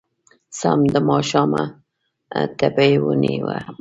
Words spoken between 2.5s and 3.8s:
تبې ونيومه